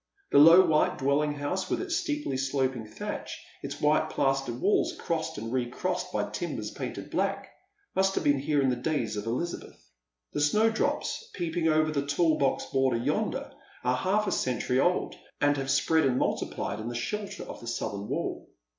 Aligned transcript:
The 0.31 0.39
low 0.39 0.65
white 0.65 0.97
dwelling 0.97 1.33
house, 1.35 1.69
with 1.69 1.79
its 1.79 1.95
steeply 1.97 2.35
eloping 2.35 2.87
thatch, 2.87 3.39
its 3.61 3.79
white 3.79 4.09
plastered 4.09 4.59
walls 4.59 4.95
crossed 4.97 5.37
and 5.37 5.53
recrossed 5.53 6.11
by 6.11 6.27
timbers 6.31 6.71
painted 6.71 7.11
black, 7.11 7.49
must 7.95 8.15
have 8.15 8.23
been 8.23 8.39
here 8.39 8.63
in 8.63 8.71
the 8.71 8.75
days 8.75 9.15
of 9.15 9.27
Elizabeth. 9.27 9.79
The 10.33 10.41
snowdrops 10.41 11.29
peeping 11.35 11.67
over 11.67 11.91
the 11.91 12.03
tall 12.07 12.39
box 12.39 12.65
border 12.65 12.97
yonder 12.97 13.51
are 13.83 13.95
half 13.95 14.25
a 14.25 14.31
century 14.31 14.79
old, 14.79 15.13
and 15.39 15.55
have 15.57 15.69
spread 15.69 16.03
and 16.07 16.17
multiplied 16.17 16.79
in 16.79 16.87
the 16.87 16.95
shelter 16.95 17.43
of 17.43 17.59
the 17.59 17.67
southern 17.67 18.07
wall. 18.07 18.49